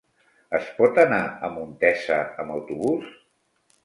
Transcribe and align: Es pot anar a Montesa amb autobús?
Es 0.59 0.69
pot 0.77 0.95
anar 1.01 1.19
a 1.47 1.49
Montesa 1.57 2.17
amb 2.45 2.55
autobús? 2.57 3.13